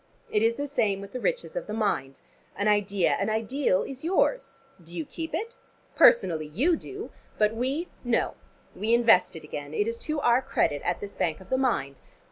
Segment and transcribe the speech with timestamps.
[0.31, 2.21] It is the same with the riches of the mind.
[2.55, 4.63] An idea, an ideal is yours.
[4.83, 5.57] Do you keep it?
[5.95, 7.11] Personally you do.
[7.37, 8.33] But we, no.
[8.75, 9.75] We invest it again.
[9.75, 12.01] It is to our credit, at this bank of the mind.